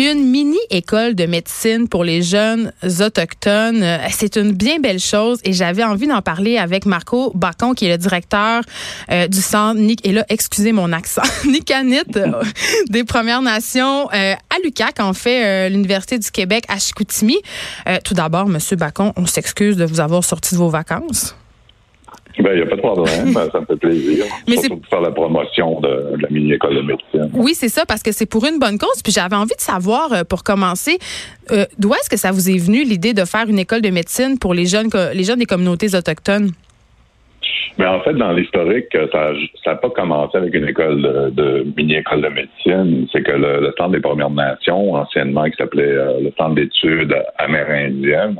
[0.00, 5.52] Une mini-école de médecine pour les jeunes autochtones, euh, c'est une bien belle chose et
[5.52, 8.62] j'avais envie d'en parler avec Marco Bacon, qui est le directeur
[9.10, 12.44] euh, du centre, et là, excusez mon accent, Nicanit euh,
[12.88, 17.38] des Premières Nations à l'UQAC, en fait, l'Université du Québec à Chicoutimi.
[18.04, 21.34] tout d'abord, Monsieur Bacon, on s'excuse de vous avoir sorti de vos vacances.
[22.38, 23.32] Ben, il n'y a pas de problème.
[23.52, 24.24] ça me fait plaisir.
[24.48, 27.30] Mais Surtout pour faire la promotion de, la mini-école de médecine.
[27.34, 29.02] Oui, c'est ça, parce que c'est pour une bonne cause.
[29.02, 30.98] Puis j'avais envie de savoir, euh, pour commencer,
[31.50, 34.38] euh, d'où est-ce que ça vous est venu l'idée de faire une école de médecine
[34.38, 36.50] pour les jeunes, les jeunes des communautés autochtones?
[37.78, 39.32] Mais en fait, dans l'historique, ça
[39.66, 41.00] n'a pas commencé avec une école
[41.32, 43.06] de, mini-école de médecine.
[43.12, 48.36] C'est que le, Centre des Premières Nations, anciennement qui s'appelait euh, le Centre d'études amérindiennes,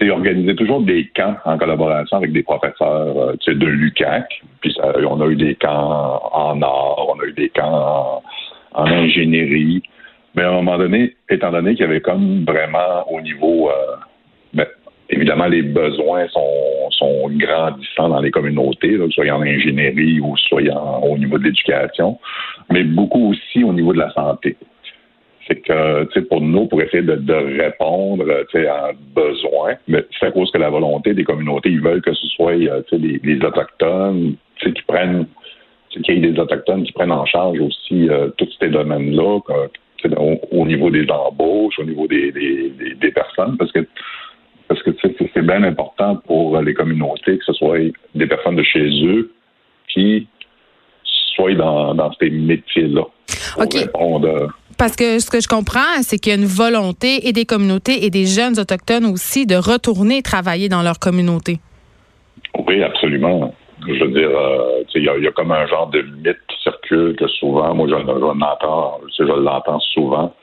[0.00, 4.42] il organisait toujours des camps en collaboration avec des professeurs euh, de l'UCAC.
[4.60, 4.74] Puis
[5.08, 8.22] on a eu des camps en art, on a eu des camps
[8.72, 9.82] en, ingénierie.
[10.34, 13.96] Mais à un moment donné, étant donné qu'il y avait comme vraiment au niveau euh,
[14.54, 14.66] ben,
[15.08, 16.46] évidemment, les besoins sont,
[17.32, 22.18] grandissants dans les communautés, soit en ingénierie ou au niveau de l'éducation,
[22.70, 24.56] mais beaucoup aussi au niveau de la santé
[25.50, 30.30] c'est que, pour nous, pour essayer de, répondre, sais, à un besoin, mais c'est à
[30.30, 34.36] cause que la volonté des communautés, ils veulent que ce soit, euh, sais, les, autochtones,
[34.60, 35.26] qui prennent,
[35.90, 39.40] qu'il y ait des autochtones qui prennent en charge aussi euh, tous ces domaines-là,
[40.52, 43.80] au, niveau des embauches, au niveau des, des, personnes, parce que
[44.68, 48.88] parce que c'est bien important pour les communautés que ce soit des personnes de chez
[49.04, 49.32] eux
[49.88, 50.28] qui
[51.34, 53.02] soient dans, dans ces métiers-là.
[53.58, 53.90] OK.
[54.80, 58.06] Parce que ce que je comprends, c'est qu'il y a une volonté et des communautés
[58.06, 61.60] et des jeunes autochtones aussi de retourner travailler dans leur communauté.
[62.66, 63.54] Oui, absolument.
[63.86, 67.28] Je veux dire, euh, il y, a comme un genre de mythe qui circule que
[67.28, 70.34] souvent, moi, je, je l'entends souvent.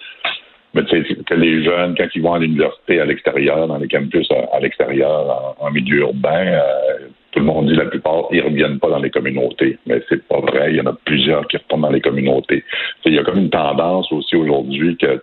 [0.75, 4.59] Mais que les jeunes, quand ils vont à l'université à l'extérieur, dans les campus à,
[4.59, 8.97] l'extérieur, en, milieu urbain, euh, tout le monde dit la plupart, ils reviennent pas dans
[8.97, 9.77] les communautés.
[9.85, 10.71] Mais c'est pas vrai.
[10.71, 12.63] Il y en a plusieurs qui retournent dans les communautés.
[13.05, 15.21] il y a comme une tendance aussi aujourd'hui que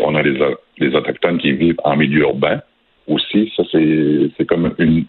[0.00, 2.60] on a les, autochtones qui vivent en milieu urbain
[3.06, 3.52] aussi.
[3.56, 5.04] Ça, c'est comme une.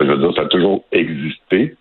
[0.00, 1.74] Je veux dire, ça a toujours existé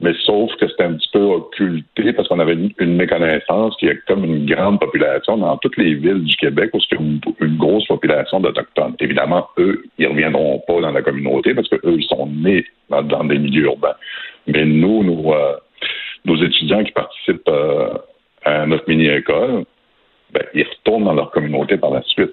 [0.00, 3.90] mais sauf que c'était un petit peu occulté parce qu'on avait une, méconnaissance qu'il y
[3.92, 7.46] a comme une grande population dans toutes les villes du Québec où il y a
[7.46, 8.96] une, grosse population d'Autochtones.
[9.00, 13.38] Évidemment, eux, ils reviendront pas dans la communauté parce qu'eux, ils sont nés dans, des
[13.38, 13.94] milieux urbains.
[14.46, 15.54] Mais nous, euh,
[16.24, 17.94] nos étudiants qui participent euh,
[18.44, 19.64] à notre mini-école,
[20.32, 22.32] ben, ils retournent dans leur communauté par la suite.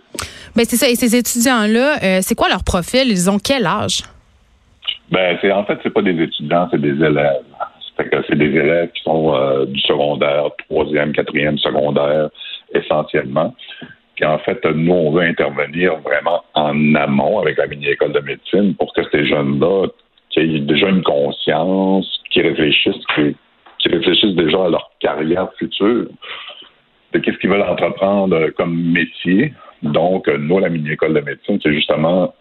[0.56, 0.90] Ben, c'est ça.
[0.90, 3.04] Et ces étudiants-là, euh, c'est quoi leur profil?
[3.06, 4.04] Ils ont quel âge?
[5.12, 7.44] Ben, c'est en fait, c'est pas des étudiants, c'est des élèves.
[8.28, 12.30] C'est des élèves qui sont euh, du secondaire, troisième, quatrième secondaire,
[12.74, 13.54] essentiellement.
[14.16, 18.76] Puis en fait, nous, on veut intervenir vraiment en amont avec la mini-école de médecine
[18.76, 19.88] pour que ces jeunes-là
[20.38, 26.08] aient déjà une conscience, qui réfléchissent, qui, réfléchissent déjà à leur carrière future,
[27.14, 29.54] de qu'est-ce qu'ils veulent entreprendre comme métier.
[29.84, 32.34] Donc, nous, la mini-école de médecine, c'est justement,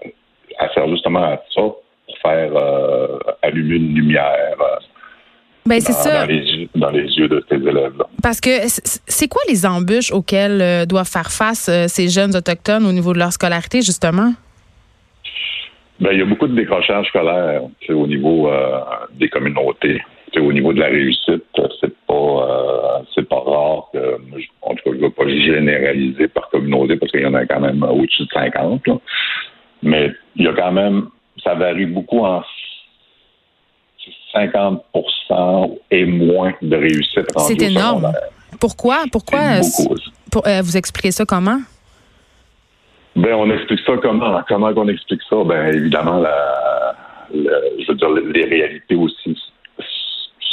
[0.58, 4.79] à faire justement à ça, pour faire euh, allumer une lumière.
[5.66, 6.26] Euh, ben, c'est ça.
[6.74, 8.06] Dans les, yeux de ces élèves-là.
[8.22, 8.50] Parce que
[9.06, 13.18] c'est quoi les embûches auxquelles euh, doivent faire face ces jeunes autochtones au niveau de
[13.18, 14.32] leur scolarité, justement?
[16.00, 18.50] Ben, il y a beaucoup de décrochage scolaire au niveau
[19.12, 20.00] des communautés.
[20.36, 21.44] au niveau de la réussite,
[21.80, 24.16] c'est pas c'est pas rare que
[24.62, 27.44] en tout cas je ne veux pas généraliser par communauté parce qu'il y en a
[27.44, 28.82] quand même au-dessus de 50.
[29.82, 31.08] Mais il y a quand même
[31.44, 32.42] ça varie beaucoup en
[34.34, 37.26] 50% et moins de réussite.
[37.38, 38.12] C'est énorme.
[38.60, 39.04] Pourquoi?
[39.10, 39.60] Pourquoi?
[40.46, 41.60] Euh, vous expliquez ça comment?
[43.16, 44.42] Ben, on explique ça comment?
[44.48, 45.36] Comment on explique ça?
[45.44, 46.94] Ben, évidemment, la,
[47.32, 49.36] je veux dire, les réalités aussi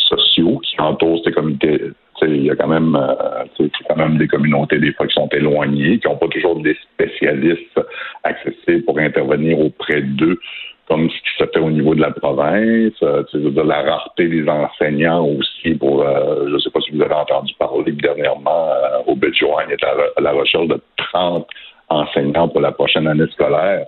[0.09, 1.91] sociaux qui entourent ces communautés.
[2.23, 5.99] Il y a quand même, euh, quand même des communautés des fois qui sont éloignées,
[5.99, 7.79] qui n'ont pas toujours des spécialistes
[8.23, 10.39] accessibles pour intervenir auprès d'eux
[10.87, 14.47] comme ce qui se fait au niveau de la province, euh, de la rareté des
[14.47, 18.99] enseignants aussi pour, euh, je ne sais pas si vous avez entendu parler dernièrement, euh,
[19.05, 20.79] au Béjoin est à, la recherche de
[21.11, 21.45] 30
[21.89, 23.85] enseignants pour la prochaine année scolaire.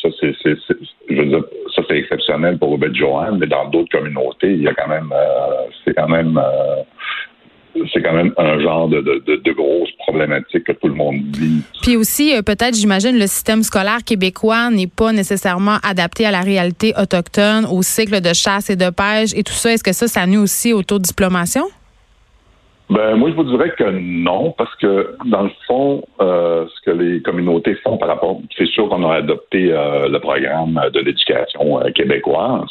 [0.00, 0.32] ça, c'est,
[1.10, 1.42] je veux dire,
[1.74, 5.12] ça, c'est exceptionnel pour Robert Johan, mais dans d'autres communautés, il y a quand même,
[5.84, 6.40] c'est quand même,
[7.92, 11.62] c'est quand même un genre de, de, grosses que tout le monde vit.
[11.82, 16.40] Puis aussi, euh, peut-être, j'imagine, le système scolaire québécois n'est pas nécessairement adapté à la
[16.40, 19.72] réalité autochtone, au cycle de chasse et de pêche et tout ça.
[19.72, 21.64] Est-ce que ça, ça nuit aussi au taux de diplomation?
[22.90, 26.96] Ben, moi, je vous dirais que non, parce que dans le fond, euh, ce que
[26.96, 31.80] les communautés font par rapport, c'est sûr qu'on a adopté euh, le programme de l'éducation
[31.94, 32.70] québécoise,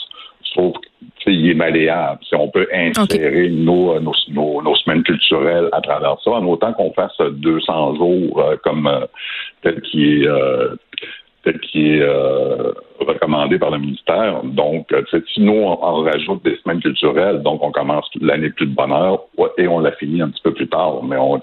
[0.57, 0.75] sauf
[1.19, 2.19] qu'il est malléable.
[2.27, 4.13] Si on peut insérer nos, nos,
[4.61, 8.89] nos, semaines culturelles à travers ça, en autant qu'on fasse 200 jours comme
[9.61, 10.27] tel qui est
[11.43, 12.03] tel qui est
[12.99, 14.43] recommandé par le ministère.
[14.43, 14.93] Donc,
[15.33, 19.21] si nous, on, rajoute des semaines culturelles, donc on commence l'année plus de bonheur
[19.57, 21.39] et on la finit un petit peu plus tard, mais on,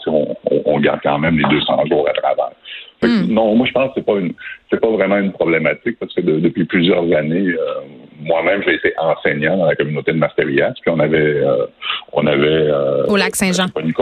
[0.67, 2.51] on, garde quand même les 200 jours à travers.
[3.07, 3.33] Hmm.
[3.33, 4.33] Non, moi je pense que c'est pas une
[4.71, 7.81] c'est pas vraiment une problématique parce que depuis plusieurs années, euh,
[8.21, 11.67] moi-même j'ai été enseignant dans la communauté de Masterias, puis on avait euh,
[12.13, 13.67] on avait euh, au lac Saint-Jean.
[13.77, 13.93] Oui,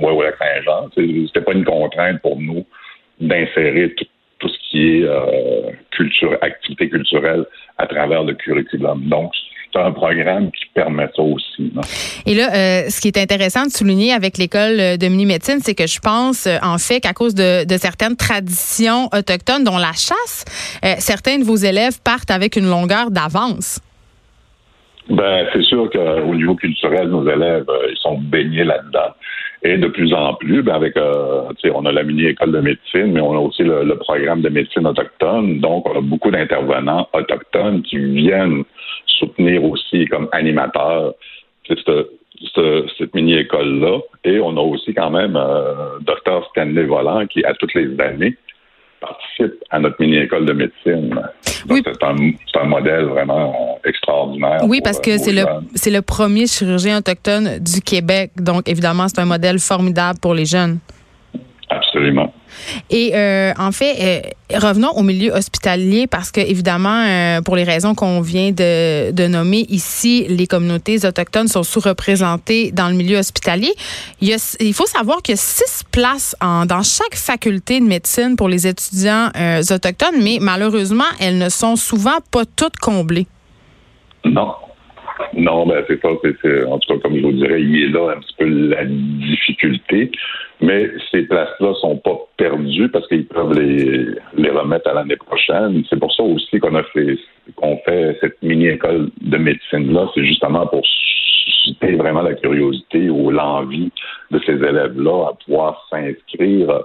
[0.00, 0.88] au lac Saint-Jean.
[0.94, 2.64] C'était pas une contrainte pour nous
[3.20, 4.06] d'insérer tout
[4.44, 7.44] tout ce qui est euh, culture, activité culturelle
[7.78, 9.02] à travers le curriculum.
[9.04, 9.32] Donc,
[9.74, 11.72] c'est un programme qui permet ça aussi.
[12.26, 15.86] Et là, euh, ce qui est intéressant de souligner avec l'école de mini-médecine, c'est que
[15.86, 20.44] je pense, euh, en fait, qu'à cause de, certaines traditions autochtones, dont la chasse,
[20.98, 23.80] certains de vos élèves partent avec une longueur d'avance.
[25.10, 29.12] Ben, c'est sûr qu'au niveau culturel, nos élèves, ils sont baignés là-dedans.
[29.66, 33.22] Et de plus en plus, ben avec, euh, on a la mini-école de médecine, mais
[33.22, 35.58] on a aussi le, programme de médecine autochtone.
[35.60, 38.64] Donc, on a beaucoup d'intervenants autochtones qui viennent
[39.06, 41.14] soutenir aussi comme animateurs
[41.66, 41.80] cette,
[42.98, 44.00] cette, mini-école-là.
[44.24, 48.36] Et on a aussi quand même euh, Dr Stanley Volant qui, à toutes les années,
[49.06, 51.20] participe à notre mini-école de médecine.
[51.68, 51.82] oui.
[51.84, 54.60] c'est un, modèle vraiment extraordinaire.
[54.66, 58.32] Oui, parce que c'est le, c'est le premier chirurgien autochtone du Québec.
[58.36, 60.78] Donc, évidemment, c'est un modèle formidable pour les jeunes.
[61.68, 62.32] Absolument.
[62.90, 63.96] Et euh, en fait,
[64.52, 69.26] euh, revenons au milieu hospitalier parce que évidemment, euh, pour les raisons qu'on vient de,
[69.26, 73.72] nommer ici, les communautés autochtones sont sous-représentées dans le milieu hospitalier.
[74.20, 78.66] Il, faut savoir qu'il y a six places dans chaque faculté de médecine pour les
[78.66, 79.30] étudiants
[79.70, 83.26] autochtones, mais malheureusement, elles ne sont souvent pas toutes comblées.
[84.24, 84.54] Non,
[85.36, 86.08] non, ben c'est ça.
[86.42, 88.84] C'est, en tout cas, comme je vous dirais, il est là un petit peu la
[88.84, 90.10] difficulté.
[90.60, 95.82] Mais ces places-là sont pas perdues parce qu'ils peuvent les, les remettre à l'année prochaine.
[95.90, 97.18] C'est pour ça aussi qu'on a fait
[97.56, 100.08] qu'on fait cette mini-école de médecine-là.
[100.14, 100.82] C'est justement pour
[101.64, 103.90] susciter vraiment la curiosité ou l'envie
[104.30, 106.80] de ces élèves-là à pouvoir s'inscrire.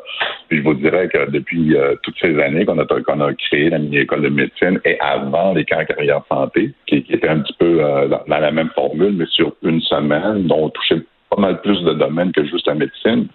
[0.48, 3.70] Puis je vous dirais que depuis euh, toutes ces années qu'on a, qu'on a créé
[3.70, 7.56] la mini-école de médecine et avant les camps carrière santé, qui, qui était un petit
[7.60, 11.62] peu euh, dans, la même formule, mais sur une semaine, dont on touchait pas mal
[11.62, 13.28] plus de domaines que juste la médecine.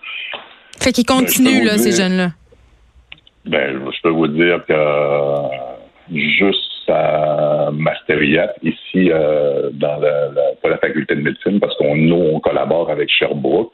[0.80, 2.30] Fait qu'ils ben, continuent, là, ces jeunes-là.
[3.46, 4.74] Ben, je peux vous dire que
[6.12, 10.43] juste à Masteriat, ici, euh, dans la
[10.94, 13.72] faculté de médecine, parce qu'on nous, on collabore avec Sherbrooke,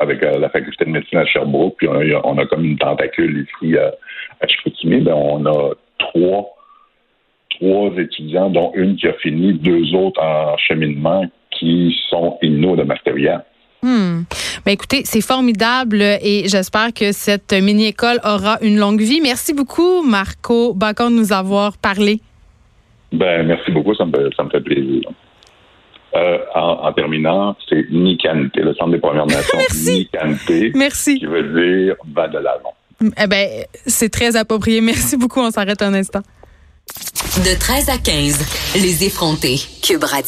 [0.00, 3.76] avec euh, la faculté de médecine à Sherbrooke, puis on a, comme une tentacule ici
[3.76, 3.92] à,
[4.40, 6.46] à Chicoutimi, ben, on a trois,
[7.50, 11.24] trois étudiants, dont une qui a fini, deux autres en cheminement,
[11.58, 13.44] qui sont inno de Masteriat.
[13.82, 14.22] Hmm.
[14.66, 19.20] Ben écoutez, c'est formidable et j'espère que cette mini-école aura une longue vie.
[19.22, 22.20] Merci beaucoup, Marco Bacon, de nous avoir parlé.
[23.12, 25.02] Ben, merci beaucoup, ça me ça me fait plaisir.
[26.14, 29.58] Euh, en, terminant, c'est Nicanté, le Centre des Premières Nations.
[29.58, 30.08] Merci.
[30.74, 31.18] Merci.
[31.18, 32.74] Qui veut dire va de l'avant.
[33.22, 34.80] Eh ben, c'est très approprié.
[34.80, 35.40] Merci beaucoup.
[35.40, 36.22] On s'arrête un instant.
[37.38, 39.60] De 13 à 15, les effrontés.
[39.82, 40.26] Cube Radio.